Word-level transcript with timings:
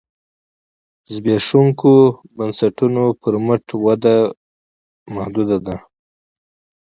زبېښونکو 1.13 1.93
بنسټونو 2.35 3.03
پر 3.21 3.33
مټ 3.45 3.63
وده 3.85 4.15
محدوده 5.13 5.57
ده. 5.65 5.75